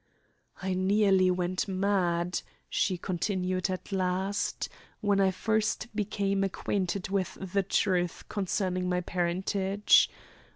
[0.63, 4.67] "I nearly went mad," she continued at last,
[4.99, 10.09] "when I first became acquainted with the truth concerning my parentage.